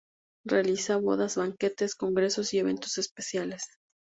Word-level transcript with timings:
Realiza 0.45 0.97
bodas, 0.97 1.35
banquetes, 1.35 1.93
congresos 1.93 2.55
y 2.55 2.57
eventos 2.57 2.97
especiales. 2.97 3.65